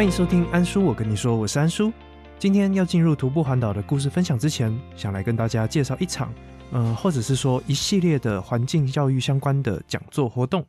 [0.00, 1.92] 欢迎收听安叔，我跟你说，我是安叔。
[2.38, 6.32] 今天要进入徒步环岛的故事分享之前，想来跟大家介绍一场，
[6.72, 10.64] 嗯，或者是说一系列的环境教育相关的讲座活动。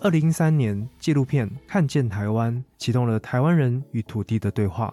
[0.00, 4.92] 二零一三年，纪录片《看见台湾》启动了台湾人与土地的对话。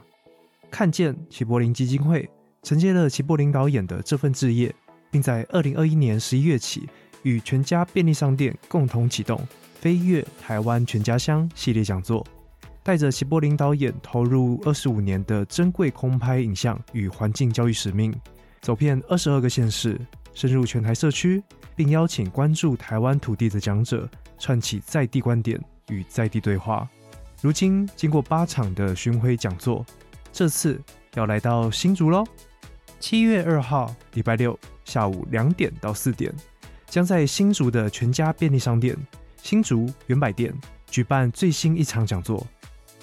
[0.69, 2.29] 看见齐柏林基金会
[2.61, 4.71] 承接了齐柏林导演的这份志业，
[5.09, 6.87] 并在二零二一年十一月起，
[7.23, 9.41] 与全家便利商店共同启动
[9.81, 12.23] “飞跃台湾全家乡”系列讲座。
[12.83, 18.13] 带着齐柏林导演投入二十五年的珍贵空拍影像与环境教育使命，
[18.59, 19.97] 走遍二十二个县市，
[20.33, 21.41] 深入全台社区，
[21.77, 25.57] 并邀请关注台湾土地的讲者，串起在地观点
[25.87, 26.85] 与在地对话。
[27.41, 29.85] 如今经过八场的巡回讲座，
[30.33, 30.81] 这次
[31.15, 32.25] 要来到新竹喽。
[32.99, 36.33] 七月二号，礼拜六下午两点到四点，
[36.87, 38.93] 将在新竹的全家便利商店
[39.41, 40.53] 新竹原百店
[40.89, 42.45] 举办最新一场讲座。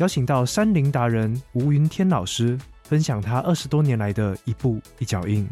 [0.00, 5.46] 邀请到山林达人吴云天老师分享他二十多年来的一步一脚印。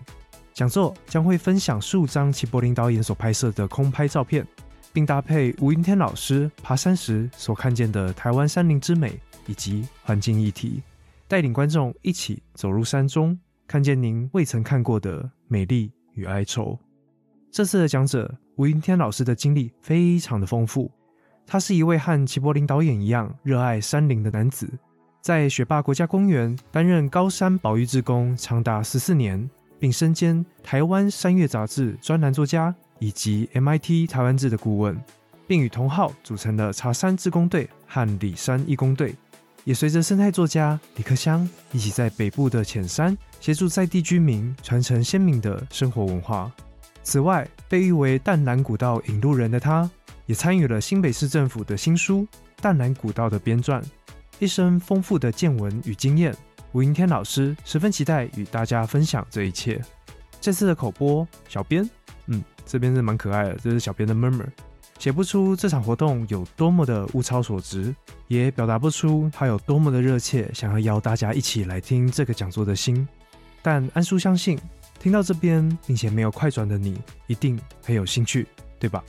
[0.55, 4.47] 讲座将会分享数张齐柏林导演所拍摄的空拍照片，
[4.91, 10.83] 并搭配吴云天老师爬山时所看见的台湾山林之美以及环境议题，
[11.29, 16.79] 带领观众一起走入山中，看见您未曾看过的美丽与哀愁。
[17.53, 20.91] 这次的讲者吴云天老师的经历非常的丰富。
[21.51, 24.69] 他是一位和齐柏林导演一样热爱山林的男子，
[25.23, 34.95] 在雪霸国家公园担任高山保育志工长达十四年，并身兼台湾山岳杂志专栏作家以及 MIT 台湾志的顾问，
[35.47, 39.15] 并与同号组成了茶山志工队和里山义工队，
[39.65, 46.53] 也随着生态作家李克香一起在北部的浅山协助在地居民传承鲜明的生活文化。
[47.03, 49.91] 此外，被誉为淡蓝古道引路人的他。
[50.29, 52.21] 也参与了新北市政府的新书
[52.61, 53.83] 《淡蓝古道》的编撰，
[54.39, 56.37] 一生丰富的见闻与经验。
[56.73, 59.83] 吴云天老师十分期待与大家分享这一切。
[60.39, 61.89] 这次的口播，小编，
[62.27, 64.45] 嗯，这边是蛮可爱的，这是小编的 murmur，
[64.99, 67.95] 写不出这场活动有多么的物超所值，
[68.27, 73.09] 也表达不出他有多么的热切，想要邀大家一起来听这个讲座的心。
[73.63, 74.59] 但安叔相信，
[75.01, 78.47] 听到这边并且没有快转的你，一定很有兴趣，
[78.79, 79.03] 对吧？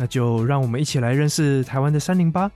[0.00, 2.48] 那就让我们一起来认识台湾的山林吧！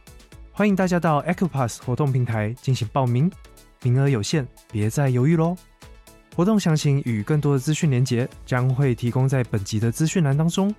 [0.52, 3.28] 欢迎大家到 Ecopass 活动平台进行报名，
[3.82, 5.56] 名额有限，别再犹豫喽！
[6.36, 10.72] 活动详情与更多的资讯连结将会提供在本集的资讯栏当中，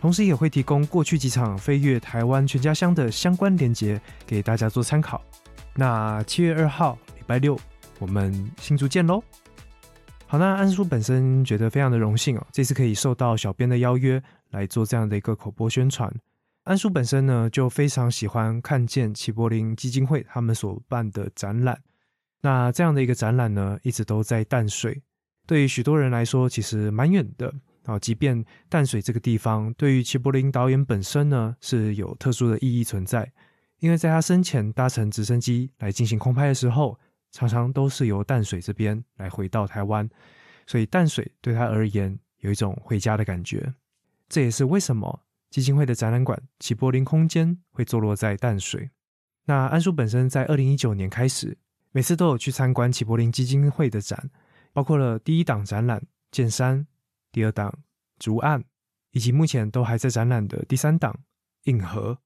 [0.00, 5.22] 同时也会提供过去几场飞越台湾全家乡的相关连结给大家做参考。
[5.74, 7.56] 那七月二号礼拜六，
[8.00, 9.22] 我们新竹见喽！
[10.26, 14.20] 好，那安叔本身觉得非常的荣幸哦，这次可以受到小编的邀约。
[14.50, 16.12] 来做这样的一个口播宣传。
[16.64, 21.80] 安叔本身呢，就非常喜欢看见齐柏林基金会他们所办的展览。
[22.42, 25.02] 那这样的一个展览呢，一直都在淡水。
[25.46, 27.52] 对于许多人来说，其实蛮远的
[27.84, 27.98] 啊。
[27.98, 33.32] 即便淡水这个地方，对于齐柏林导演本身呢，是有特殊的意义存在。
[33.78, 36.98] 因为在他生前搭乘直升机来进行空拍的时候，
[37.30, 40.08] 常常都是由淡水这边来回到台湾，
[40.66, 43.72] 所以淡水对他而言有一种回家的感觉。
[44.28, 48.90] 这也是为什么基金会的展览馆齐柏林空间会坐落在淡水。
[49.46, 51.56] 那安叔本身在二零一九年开始，
[51.92, 54.30] 每次都有去参观齐柏林基金会的展，
[54.74, 56.86] 包括了第一档展览剑山，
[57.32, 57.72] 第二档
[58.18, 58.62] 竹岸，
[59.12, 61.18] 以及目前都还在展览的第三档
[61.64, 62.18] 硬核。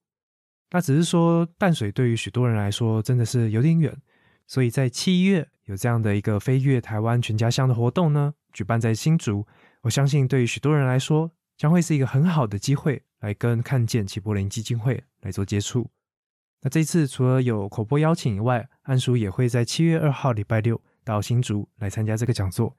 [0.71, 3.97] 那只是说淡水对于许多人来说真的是有点远，
[4.45, 9.47] 所以在七月有这样的一个飞越台湾全家乡的活动呢，举办在新竹。
[9.83, 11.31] 我相信对于许多人来说。
[11.63, 15.89] 将会是一个很好的机会，来跟看见齐柏林基金会来做接触。
[16.59, 22.75] 那这一次除了有口播邀请以外，安叔也会在七月二号礼拜六到新竹来参加这个讲座。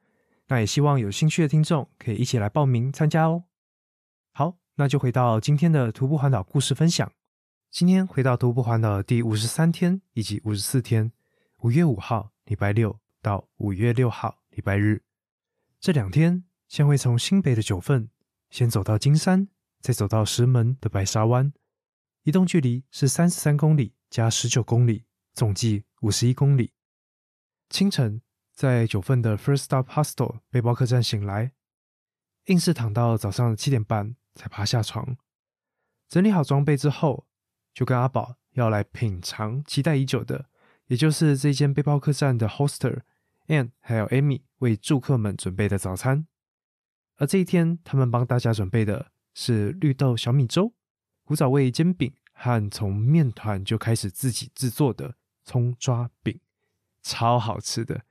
[0.48, 3.44] 那也希望有兴趣的听众可以一起来报名参加哦。
[4.34, 7.10] 好，那就回到今天的徒步环岛故事分享。
[7.70, 11.10] 今天回到徒步环岛第五十三天以及五十四天，
[11.60, 15.00] 五月五号礼拜六到五月六号礼拜日
[15.80, 18.10] 这两天，将会从新北的九份。
[18.54, 19.48] 先走到金山，
[19.80, 21.52] 再走到石门的白沙湾，
[22.22, 26.72] 移动距离是三十三公里加十九公里，总计五十一公里。
[27.68, 28.22] 清晨
[28.52, 31.50] 在九份的 First Stop Hostel 背包客栈醒来，
[32.44, 35.16] 硬是躺到早上七点半才爬下床。
[36.08, 37.26] 整理好装备之后，
[37.74, 40.48] 就跟阿宝要来品尝期待已久的，
[40.86, 43.00] 也就是这间背包客栈的 Hoster
[43.48, 46.28] Anne 还有 Amy 为住客们准备的早餐。
[47.16, 50.72] 而这一天，他们帮大家准备的是绿豆小米粥、
[51.24, 56.40] 古早味煎饼和从面团就开始自己制作的葱抓饼，
[57.02, 58.02] 超好吃的。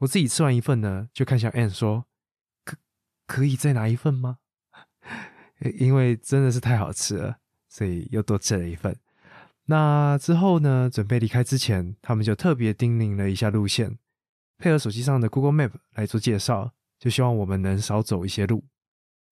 [0.00, 2.04] 我自己吃完一份呢，就看向 Anne 说
[2.64, 2.76] ：“可
[3.26, 4.38] 可以再拿一份吗？
[5.78, 7.38] ”因为真的是太好吃了，
[7.68, 8.94] 所以又多吃了一份。
[9.66, 13.96] 那之后呢，准备离开之前，他们就特别叮咛了一下路线，
[14.58, 16.74] 配合手机上的 Google Map 来做介绍，
[17.04, 18.64] 就希望我们能少走一些路。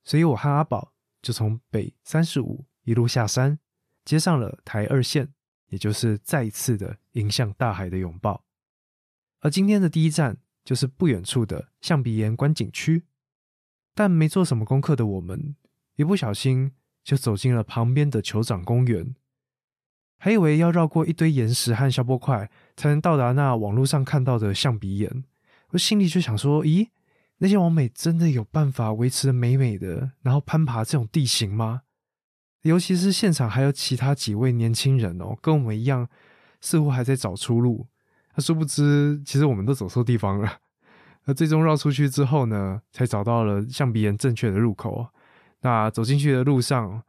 [0.05, 0.93] 所以我和阿宝
[1.23, 3.59] 就从北三十五一路下山，
[4.05, 5.33] 接上了台二线，
[5.69, 8.45] 也就是再一次的迎向大海的拥抱。
[9.41, 13.05] 而今天的第一站就是不远处的象鼻岩观景区，
[13.95, 15.57] 但没做什么功课的我们，
[15.97, 16.73] 一不小心
[17.03, 19.17] 就走进了旁边的酋长公园。
[20.19, 25.25] 还以为要绕过一堆岩石和消波块，才能到达那网络上看到的象鼻岩。
[25.71, 26.91] 我心里就想说：咦，
[27.43, 31.83] 那些王美真的有办法维持的美美的，然后攀爬这种地形吗？
[32.63, 36.09] 尤其是现场还有其他几位年轻人哦，跟我们一样，
[36.61, 37.89] 似乎还在找出路。
[38.37, 40.59] 那殊不知，其实我们都走错地方了。
[41.25, 45.09] 那最终绕出去之后呢，才找到了象鼻岩正确的入口。
[45.63, 47.03] 那走进去的路上。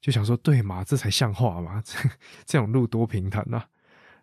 [0.00, 1.82] 就想说，对嘛，这才像话嘛！
[1.82, 1.98] 这
[2.44, 3.64] 这种路多平坦呐。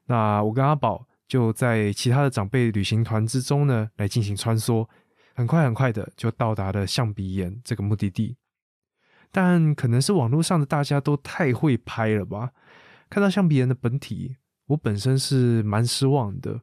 [0.05, 4.87] 那我跟阿宝就在其他的长辈旅行团之中呢，来进行穿梭，
[5.33, 8.37] 很快很快的就到达了象鼻岩这个目的地。
[9.31, 12.51] 但可能是网络上的大家都太会拍了吧？
[13.09, 14.37] 看到象鼻岩的本体，
[14.67, 16.61] 我本身是蛮失望的，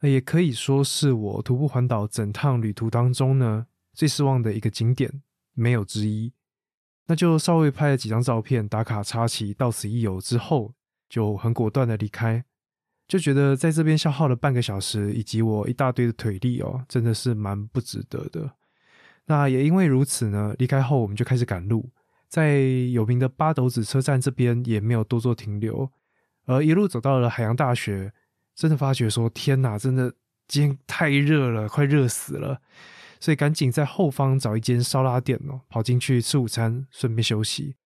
[0.00, 5.22] 也可以说是我徒步环岛整趟旅途当中呢最失望的一个景点，
[5.54, 6.32] 没有之一。
[7.06, 10.74] 那就稍微拍了几张照片打卡插旗，到此一游之后，
[11.08, 12.44] 就很果断的离开，
[13.06, 18.50] 就觉得在这边消耗了半个小时以及我一大堆的腿力哦，真的是蛮不值得的。
[19.26, 21.90] 那也因为如此呢，离开后我们就开始赶路，
[22.28, 22.58] 在
[22.92, 25.90] 有名的八斗子车站这边也没有多做停留，
[26.46, 28.12] 而一路走到了海洋大学，
[28.54, 30.12] 真的发觉说天哪，真的
[30.46, 32.60] 今天太热了，快热死了。
[33.20, 37.76] 所以赶紧在后方找一间烧腊店哦，跑进去吃午餐，顺便休息。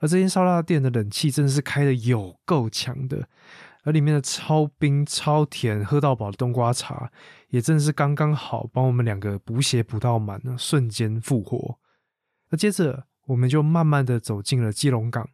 [0.00, 3.26] 而这间烧腊店的冷气真的是开的有够强的，
[3.84, 7.12] 而里面的超冰超甜、喝到饱的冬瓜茶
[7.48, 11.78] 也正是刚刚好，帮我们两个补血补到满，瞬间复活。
[12.50, 15.28] 那接着我们就慢慢的走进了基隆港，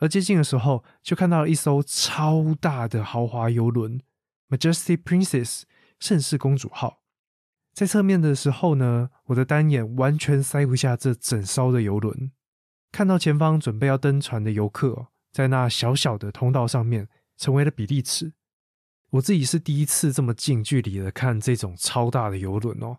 [0.00, 4.00] 而接近的时候就看到了一艘超大的豪华游轮
[4.48, 5.62] ——Majesty Princess（
[5.98, 7.00] 盛世公主号）。
[7.72, 12.30] 在侧面的时候呢，我的单眼完全塞不下这整艘的游轮。
[12.90, 17.08] 看到前方准备要登船的游客，在那小小的通道上面
[17.42, 18.34] 成为了比例尺。
[19.10, 22.98] 我自己是第一次这么近距离的看这种超大的游轮哦，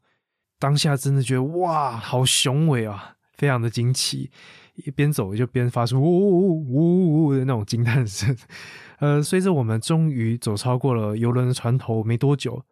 [0.59, 4.29] 当下真的觉得哇，好雄伟啊，非常的惊奇。
[4.75, 8.35] 一边走就边发出呜呜呜呜的那种惊叹声。
[8.99, 12.65] 呃，随着我们终于走超过了游轮的船头没多久。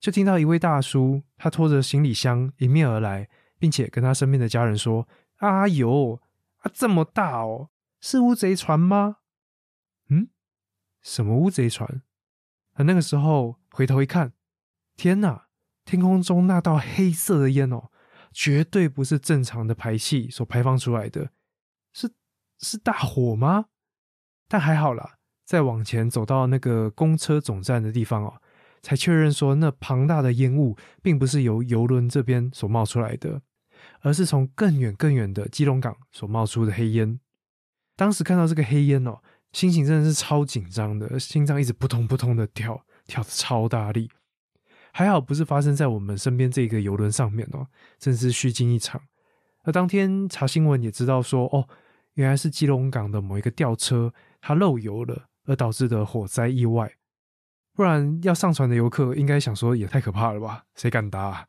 [0.00, 3.28] 就听到一位大叔，他拖着行李箱迎面而来，
[3.58, 5.06] 并且跟他身边的家人说
[5.38, 6.20] ：“啊哟，
[6.58, 7.68] 啊这么大哦，
[8.00, 9.16] 是乌贼船吗？”
[11.08, 12.02] 什么乌贼船？
[12.74, 14.34] 而那个时候回头一看，
[14.94, 15.46] 天哪！
[15.86, 17.90] 天空中那道黑色的烟哦，
[18.30, 21.30] 绝对不是正常的排气所排放出来的，
[21.94, 22.12] 是
[22.58, 23.68] 是大火吗？
[24.48, 28.42] 但还好啦，再往前走到那个公车总站的地方哦。
[28.82, 33.40] 才确认说，那庞大的烟雾并不是由游轮这边所冒出来的，
[34.02, 37.18] 而是从更远更远的基隆港所冒出的黑烟。
[37.96, 44.10] 当时看到这个黑烟哦，心情真的是超紧张的，心脏一直扑通扑通的跳，跳的超大力。
[44.92, 49.00] 还好不是发生在我们身边这个游轮上面哦，真是虚惊一场。
[49.64, 51.68] 而当天查新闻也知道说，哦，
[52.14, 56.92] 原来是基隆港的某一个吊车它漏油了，而导致的火灾意外。
[57.74, 60.64] 不然要上船的游客应该想说也太可怕了吧？
[60.74, 61.46] 谁敢搭？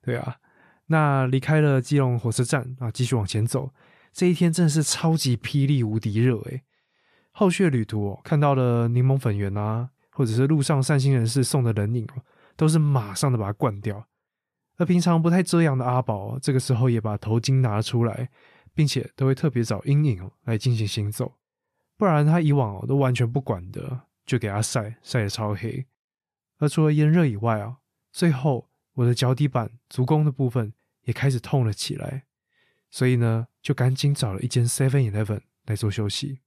[0.00, 0.38] 对啊，
[0.86, 3.72] 那离开了基隆火车站啊，继续往前走。
[4.12, 6.62] 这一天真的是超级霹雳无敌热诶
[7.32, 12.22] 后续的旅途哦，看到了柠檬粉圆啊，或者是路上善心人士送的冷饮哦，
[12.56, 14.06] 都是马上的把它灌掉。
[14.76, 18.30] 而平常不太遮阳的阿宝，这个时候也把头巾拿出来，
[18.72, 21.34] 并且都会特别找阴影哦来进行行走，
[21.96, 24.02] 不然他以往哦都完全不管的。
[24.24, 25.84] 就给他晒晒得超黑，
[26.58, 27.78] 而除了炎热以外啊，
[28.12, 30.72] 最后我的脚底板足弓的部分
[31.02, 32.22] 也开始痛了起来，
[32.88, 36.38] 所以呢，就赶紧找了一间 Seven Eleven 来做休息。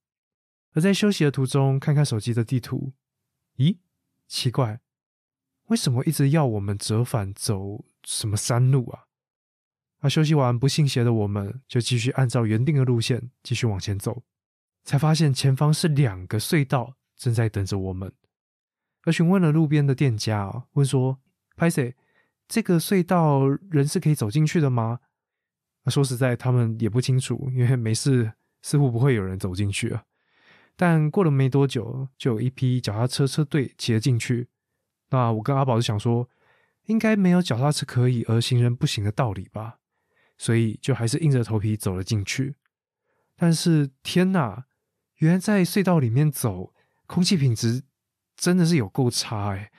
[0.76, 2.94] 而在休息的途中，看看手机的地图，
[3.56, 3.80] 咦，
[4.28, 4.82] 奇怪，
[5.70, 9.06] 为什么一直要我们折返走什么山路啊？
[10.02, 14.22] 而休息完不信邪的我们，就继续按照原定的路线继续往前走，
[14.84, 16.96] 才发现前方是两个隧道。
[17.18, 18.14] 正在等着我们，
[19.04, 21.22] 而询问了路边的店家，问说
[21.56, 21.96] ：“拍谁？
[22.46, 25.00] 这个隧道人是可以走进去的吗？”
[25.88, 30.04] 说实在，他们也不清楚，因为没事，似乎不会有人走进去啊。
[30.76, 34.50] 但过了没多久，就有一批脚踏车车队骑了进去。
[35.10, 36.30] 那我跟阿宝就想说，
[36.86, 39.80] 应该没有脚踏车可以而行人不行的道理吧，
[40.38, 42.56] 所以就还是硬着头皮走了进去。
[43.36, 44.66] 但是天哪，
[45.18, 46.74] 原来在隧道里面走，
[47.06, 47.84] 空气品质
[48.36, 49.72] 真的是有够差哎！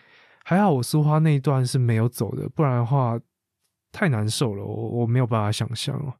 [0.44, 3.20] 还好我苏花那一段是没有走的，不然的话
[3.92, 6.14] 太难受了，我我没有办法想象哦。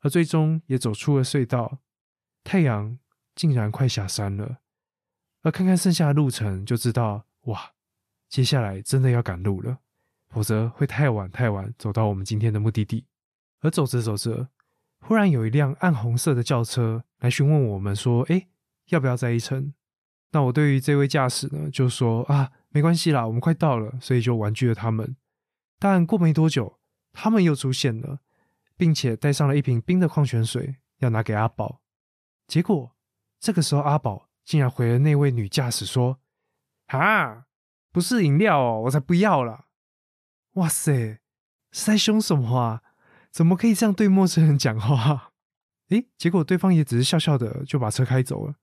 [0.00, 1.78] 而最终也走出了隧道，
[2.42, 2.98] 太阳
[3.40, 4.58] 竟然快下山了。
[5.40, 7.72] 而看看剩下的路程，就知道哇，
[8.28, 9.78] 接下来真的要赶路了，
[10.28, 13.06] 否则会太晚太晚走到我们今天的目的地。
[13.60, 14.50] 而走着走着。
[14.98, 18.48] 忽然有一辆暗红色的轿车来询问我们说：“哎，
[18.90, 19.72] 要不要载一程？”
[20.32, 25.16] 那我对于这位驾驶呢，就说：“啊，没关系啦，我们快到了。”所以就婉拒了他们。
[25.78, 26.78] 但过没多久，
[27.14, 28.20] 他们又出现了，
[28.76, 31.80] 并且带上了一瓶冰的矿泉水，要拿给阿宝。
[32.46, 32.94] 结果
[33.40, 36.20] 这个时候，阿宝竟然回了那位女驾驶说
[36.88, 37.46] ：“啊，
[37.90, 39.64] 不是饮料哦，我才不要了！”
[40.54, 41.20] 哇塞，
[41.72, 42.82] 是在凶什么啊？
[43.30, 45.32] 怎么可以这样对陌生人讲话？
[45.88, 48.54] 诶，结果对方也只是笑笑的就把车开走了。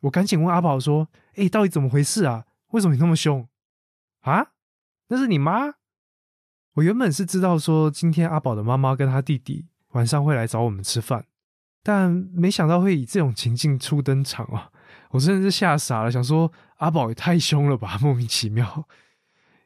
[0.00, 2.46] 我赶紧问阿宝说：“诶，到底怎么回事啊？
[2.68, 3.46] 为什么你那么凶
[4.20, 4.52] 啊？
[5.08, 5.74] 那是你妈？”
[6.74, 11.26] 我原本是知道说今天阿宝的妈妈跟他弟弟晚上会来找我们吃饭，
[11.88, 14.72] 但没想到会以这种情境初登场啊！
[15.10, 18.88] 我真的是吓傻了，想说阿宝也太凶了吧， 莫名其妙。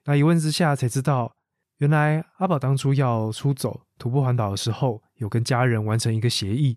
[0.05, 1.35] 那一问之下才知道。
[1.79, 6.77] 原来阿宝当初要出走徒步环岛的时候，有跟家人完成一个协议，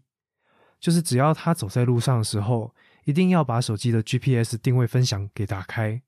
[0.80, 2.74] 就是只要他走在路上的时候，
[3.04, 6.02] 一定要把手机的 GPS 定位分享给打开，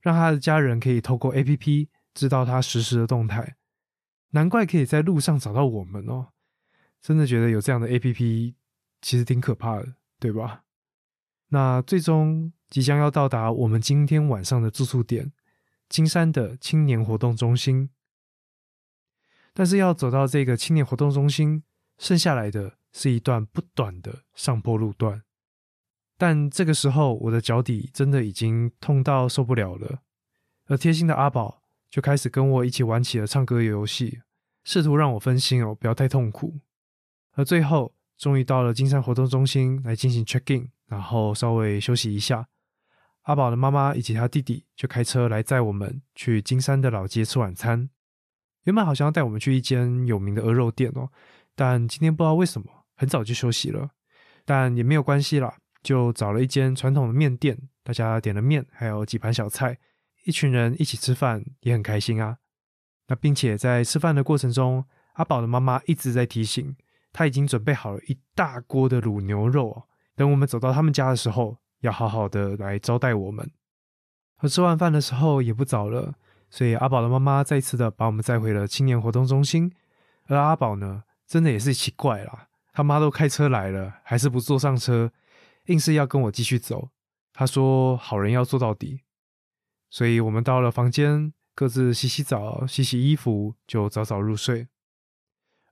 [0.00, 3.56] 让他的家人可以透过 APP 知道他实时的动态。
[4.30, 6.28] 难怪可以在路上找到我们哦！
[7.02, 8.54] 真的觉得有这样的 APP
[9.00, 10.64] 其实挺可怕的，对吧？
[11.48, 15.32] 那最终即将要到达我们今天晚上的住宿点——
[15.88, 17.90] 金山的青年活动中心。
[19.52, 21.64] 但是要走到这个青年活动中心，
[21.98, 25.22] 剩下来的是一段不短的上坡路段。
[26.16, 30.02] 但这个时候，我的脚底真的已经痛到受不了了。
[30.66, 34.20] 而贴心的阿宝就开始跟我一起玩起了唱歌游戏，
[34.62, 36.60] 试图让我分心哦，不要太痛苦。
[37.32, 42.46] 而最后，终于到了金山活动中心来进行 check in，然后稍微休息一下。
[43.22, 47.88] 阿宝的妈妈以及他弟弟就开车来载我们去金山的老街吃晚餐。
[48.64, 51.08] 原本好像要带我们去一间有名的鹅肉店哦，
[51.56, 53.88] 但今天不知道为什么很早就休息了。
[54.44, 59.78] 但也没有关系啦，就找了一间传统的面店，大家点了面，还有几盘小菜，
[60.24, 62.36] 一群人一起吃饭也很开心啊。
[63.06, 64.84] 那并且在吃饭的过程中，
[65.14, 66.76] 阿宝的妈妈一直在提醒，
[67.12, 69.82] 他已经准备好了一大锅的卤牛肉哦，
[70.16, 73.50] 等我们走到他们家的时候，要好好的来招待我们。
[74.38, 76.14] 而吃完饭的时候也不早了。
[76.52, 79.72] 所以阿宝的妈妈再次的把我们载回了青年活动中心，
[80.26, 85.12] 而阿宝呢，真的也是奇怪啦，他妈都开车来了，还是不坐上车，
[85.66, 86.88] 硬是要跟我继续走。
[87.32, 89.02] 他说好人要做到底，
[89.90, 94.66] 所以我们到了房间，各自洗洗澡、洗洗衣服，就早早入睡。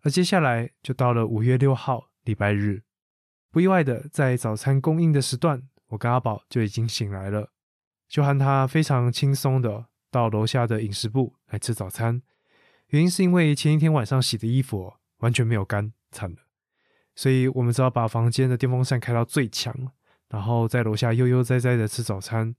[0.03, 2.83] 而接下来就到了五月六号礼拜日，
[3.51, 7.53] 不意外的在早餐供应的时段，我跟阿宝就已经醒来了，
[8.09, 9.87] 就和他非常轻松的。
[10.11, 12.23] 到楼下的饮食部来吃早餐，
[12.87, 16.39] 原因是因为前一天晚上洗的衣服完全没有干，惨了，
[17.15, 19.93] 所以我们只好把房间的电风扇开到最强，
[20.31, 22.57] 然后在楼下悠悠哉哉的吃早餐。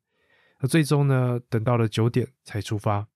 [0.60, 3.08] 而最终呢，等到了九点才出发。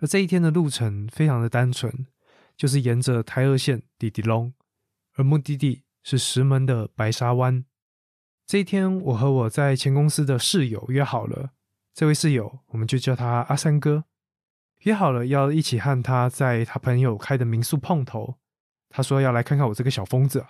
[0.00, 2.08] 而这一天的路程非常的单纯，
[2.56, 4.52] 就是沿着台二线滴滴龙，
[5.14, 7.64] 而目的地是石门的白沙湾。
[8.46, 11.50] 这一天，我和我在前公司的室友约好了。
[11.92, 14.04] 这位室友，我们就叫他阿三哥，
[14.80, 18.36] 约好了要一起和他在他朋友开的民宿碰头。
[18.88, 20.46] 他说要来看看我这个小疯子，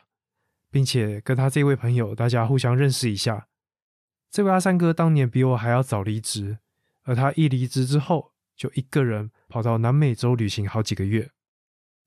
[0.70, 3.48] 并且跟他这位朋友大家互相认识一下。
[4.30, 6.58] 这位阿三哥当年比我还要早离职，
[7.04, 11.30] 而他一离职之后，就一个人跑到南美洲旅行好几个月。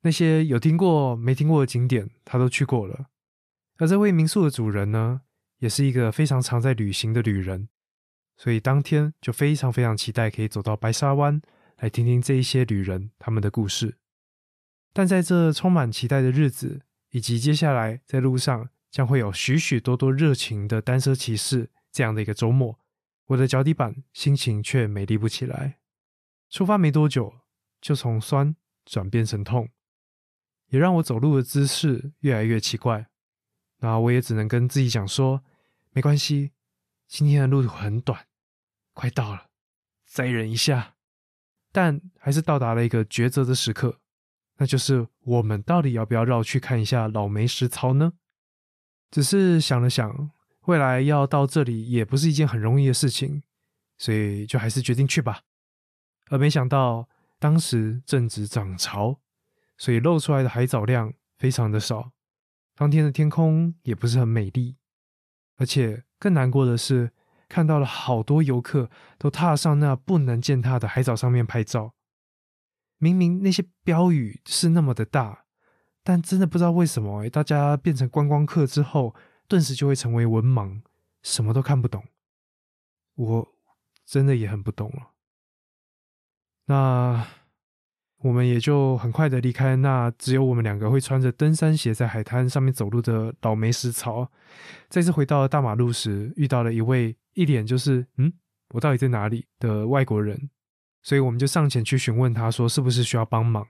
[0.01, 3.07] 那些有听过没听过的景点，他都去过了。
[3.77, 5.21] 而这位民宿的主人呢，
[5.57, 7.69] 也是一个非常常在旅行的旅人。
[8.37, 11.41] 所以当天就非常非常期待可以走到白沙湾
[11.79, 13.97] 来听听这一些旅人他们的故事。
[14.93, 22.79] 但在这充满期待的日子，以及接下来在路上将会有许许多多热情的单车骑士这样的一个周末，
[23.27, 25.79] 我的脚底板心情却美丽不起来。
[26.49, 27.33] 出发没多久，
[27.81, 29.69] 就从酸转变成痛，
[30.69, 33.07] 也让我走路的姿势越来越奇怪。
[33.79, 35.43] 那我也只能跟自己讲说，
[35.91, 36.51] 没关系，
[37.07, 38.27] 今天的路很短，
[38.93, 39.47] 快到了，
[40.05, 40.95] 再忍一下。
[41.71, 43.99] 但还是到达了一个抉择的时刻，
[44.57, 48.13] 那就是我们到底要不要绕去看一下老梅石槽呢？
[49.11, 50.31] 只是想了想，
[50.65, 53.43] 未来要到这里也不是一件很容易的事情，
[53.97, 55.43] 所以就还是决定去吧。
[56.29, 57.07] 而没想到，
[57.39, 59.19] 当时正值涨潮，
[59.79, 62.11] 所以露出来的海藻量非常的少。
[62.75, 64.77] 当天的天空也不是很美丽，
[65.55, 67.11] 而且更难过的是，
[67.47, 71.95] 看到了好多游客都踏上那不能践踏的海藻上面拍照。
[72.97, 75.45] 明明那些标语是那么的大，
[76.03, 79.15] 但真的不知道为什么，大家变成观光客之后，
[79.47, 80.81] 顿时就会成为文盲，
[81.23, 82.05] 什么都看不懂。
[83.15, 83.55] 我
[84.05, 85.11] 真的也很不懂了。
[86.65, 87.38] 那。
[88.21, 94.29] 我们也就很快的离开那只有我们两个会穿着登山鞋在海滩上面走路的倒霉石槽。
[94.89, 98.33] 再次回到大马路时，遇到了一位一脸就是“嗯，
[98.71, 100.49] 我到底在哪里”的外国人，
[101.01, 103.65] 所以我们就上前去询问他说是不是需要帮忙。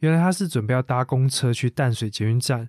[0.00, 2.68] 原来他是准备要搭公车去淡水捷运站，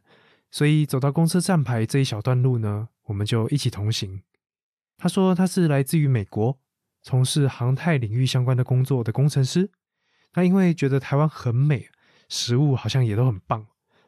[0.52, 4.22] 所以走到公车站牌这一小段路呢，我们就一起同行。
[4.98, 6.60] 他说他是来自于美国，
[7.02, 9.72] 从事航太领域相关的工作的工程师。
[10.36, 11.88] 他因为觉得台湾很美，
[12.28, 13.66] 食物好像也都很棒，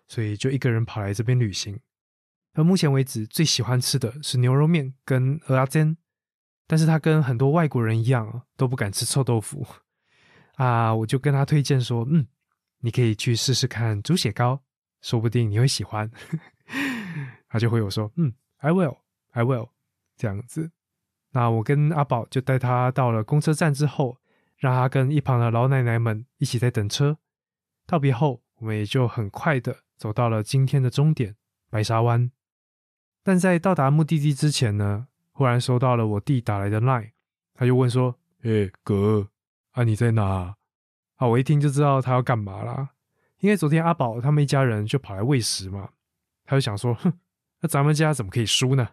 [0.09, 1.79] 所以就一个人跑来这边旅行。
[2.51, 5.95] 而目前为止最喜欢吃的是牛肉面跟蚵仔煎，
[6.67, 9.65] 但是他跟很多外国人一样都不敢吃臭豆腐
[10.55, 10.93] 啊！
[10.93, 12.27] 我就跟他推荐说：“嗯，
[12.79, 14.61] 你可以去试试看猪血糕，
[14.99, 16.11] 说不定你会喜欢。
[17.47, 18.97] ”他就回我说：“嗯，I will,
[19.31, 19.69] I will。”
[20.17, 20.71] 这样子，
[21.31, 24.17] 那我跟阿宝就带他到了公车站之后。
[24.57, 27.17] 让他跟一旁的老奶奶们一起在等车。
[27.85, 31.35] 道别后，我们也就很快的走到了今天的终点
[31.69, 32.31] 白沙湾。
[33.23, 37.11] 但在到达目的地之前呢，忽然收到了我弟打来的 line，
[37.53, 39.29] 他就问说：“哎，哥，
[39.71, 40.55] 啊你在哪？”
[41.17, 42.89] 啊，我一听就知道他要干嘛啦，
[43.39, 45.89] 因为昨天阿宝他们一家人就跑来喂食嘛，
[46.45, 47.13] 他就想说：“哼，
[47.61, 48.89] 那咱们家怎么可以输呢？”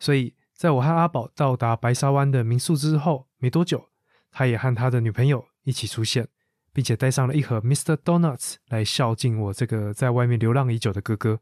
[0.00, 3.90] 所以在我和阿宝到达白沙湾的民宿之后没多久。
[4.32, 6.26] 他也和他的女朋友一起出现，
[6.72, 7.94] 并且带上了一盒 Mr.
[7.94, 11.38] Donuts 来孝敬我这个在外面流浪已久的哥哥。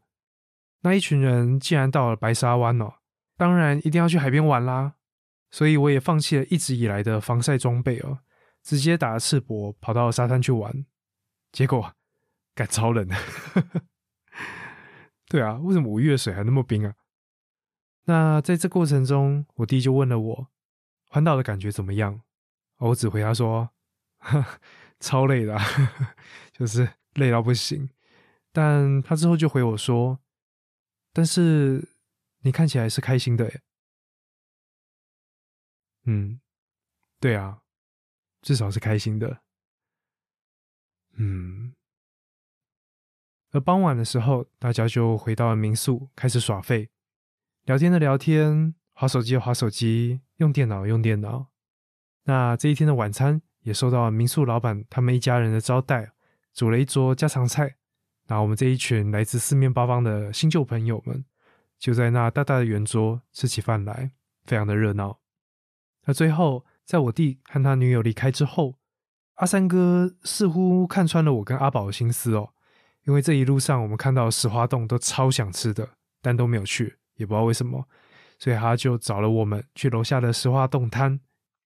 [0.81, 2.95] 那一群人既然到了白沙湾哦，
[3.37, 4.95] 当然一定要去海边玩啦。
[5.49, 8.19] 所以我也放弃了一直以来的防晒装备哦，
[8.63, 10.85] 直接打着赤膊跑到沙滩去玩。
[11.51, 11.93] 结果，
[12.55, 13.09] 感超冷。
[15.27, 16.93] 对啊，为什么五月水还那么冰啊？
[18.05, 20.47] 那在这过程中，我弟就问了我，
[21.09, 22.21] 环岛的感觉怎么样？
[22.89, 23.69] 我只回他说
[24.99, 25.57] ：“超累的，
[26.51, 27.89] 就是累到不行。”
[28.51, 30.19] 但他之后就回我说
[31.13, 31.87] ：“但是
[32.39, 33.61] 你看起来是开心的耶。”
[36.05, 36.41] 嗯，
[37.19, 37.61] 对啊，
[38.41, 39.41] 至少是开心的。
[41.13, 41.75] 嗯，
[43.51, 46.89] 而傍晚的时候，大家就回到了民宿，开始耍废，
[47.65, 51.50] 聊天的聊天，划手机的划手机，用电脑用电脑。
[52.23, 56.11] 那这一天的晚餐也受到民宿老板他们一家人的招待，
[56.53, 57.75] 煮了一桌家常菜。
[58.27, 61.25] 那我们这一群来自四面八方的新旧朋友们，
[61.79, 64.11] 就在那大大的圆桌吃起饭来，
[64.45, 65.19] 非常的热闹。
[66.05, 68.75] 那最后，在我弟和他女友离开之后，
[69.35, 72.49] 阿三哥似乎看穿了我跟阿宝的心思哦，
[73.05, 75.89] 因为这一路上我们看到石花洞都超想吃的，
[76.21, 77.85] 但都没有去，也不知道为什么，
[78.39, 81.19] 所以他就找了我们去楼下的石花洞摊。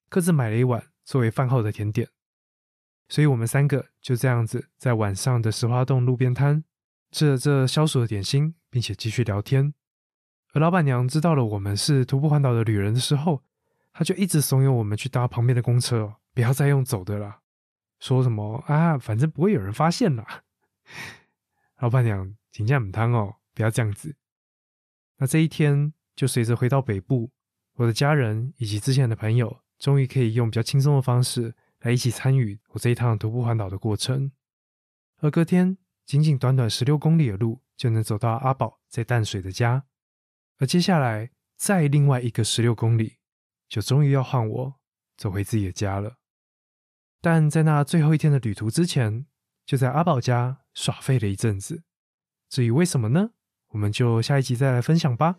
[0.10, 2.10] 各自买了一碗作为饭后的甜点，
[3.10, 6.64] 所以我们三个就这样子在晚上的石花洞路边摊
[7.12, 9.74] 吃了这消暑的点心，并且继续聊天。
[10.54, 13.44] 而老板娘知道了我们是徒步环岛的旅人的时候，
[13.92, 17.40] 她就一直怂恿我们去搭旁边的公车，不要再用走的了，
[18.00, 20.44] 说什么啊，反正不会有人发现啦。
[21.80, 24.16] 老板娘请假母汤哦，不要这样子。
[25.18, 27.32] 那这一天就随着回到北部，
[27.76, 29.60] 我的家人以及之前的朋友。
[29.78, 34.32] 终于可以用比较轻松的方式来一起参与我这一趟徒步环岛的过程，
[35.18, 39.86] 而隔天仅仅短短十六公里的路就能走到阿宝在淡水的家，
[40.58, 43.18] 而接下来再另外一个十六公里，
[43.68, 44.76] 就终于要换我
[45.18, 46.18] 走回自己的家了。
[47.22, 49.26] 但在那最后一天的旅途之前，
[49.66, 51.84] 就在阿宝家耍废了一阵子。
[52.50, 53.32] 至于为什么呢？
[53.70, 55.36] 我们就下一集再来分享吧。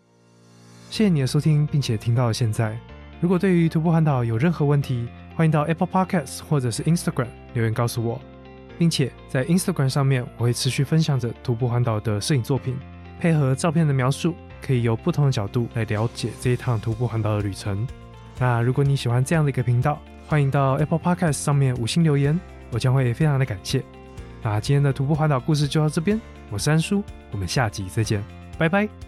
[0.89, 2.96] 谢谢你的收听，并且听到了现在。
[3.19, 8.21] 如果对于徒步环岛有任何问题，欢迎到 Apple Podcast 或者是 Instagram 留言告诉我，
[8.77, 12.77] 并且在 Instagram 上面我会持续分享着徒步环岛的摄影作品，
[13.19, 17.87] 配合照片的描述，可以由不同的角度来了解这一趟徒步环岛的旅程。
[18.39, 22.39] 那如果你喜欢这样的一个频道，欢迎到 Apple Podcast 上面五星留言，
[22.71, 23.83] 我将会非常的感谢。
[24.43, 28.23] 那今天的徒步环岛故事就到这边，我是安叔，我们下集再见，
[28.59, 29.06] 拜拜。